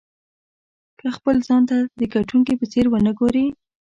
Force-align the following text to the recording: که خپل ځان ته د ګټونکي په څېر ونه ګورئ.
که 0.99 1.07
خپل 1.17 1.35
ځان 1.47 1.61
ته 1.69 1.77
د 1.99 2.01
ګټونکي 2.15 2.53
په 2.59 2.65
څېر 2.71 2.85
ونه 2.89 3.11
ګورئ. 3.19 3.45